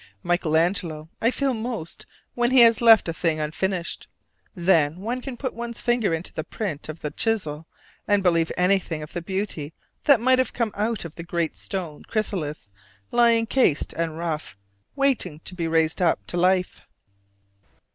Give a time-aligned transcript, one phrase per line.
[0.23, 4.07] Michel Angelo I feel most when he has left a thing unfinished;
[4.55, 7.67] then one can put one's finger into the print of the chisel,
[8.07, 9.73] and believe anything of the beauty
[10.05, 12.71] that might have come out of the great stone chrysalis
[13.11, 14.57] lying cased and rough,
[14.95, 16.81] waiting to be raised up to life.